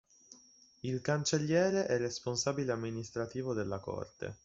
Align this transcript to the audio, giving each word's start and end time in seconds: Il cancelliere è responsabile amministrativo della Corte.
Il 0.79 0.99
cancelliere 1.01 1.85
è 1.85 1.95
responsabile 1.99 2.71
amministrativo 2.71 3.53
della 3.53 3.77
Corte. 3.77 4.35